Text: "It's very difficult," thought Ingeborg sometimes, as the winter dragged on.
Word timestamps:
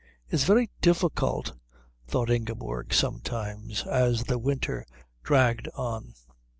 "It's 0.31 0.45
very 0.45 0.67
difficult," 0.81 1.53
thought 2.07 2.31
Ingeborg 2.31 2.91
sometimes, 2.91 3.83
as 3.83 4.23
the 4.23 4.39
winter 4.39 4.83
dragged 5.21 5.69
on. 5.75 6.15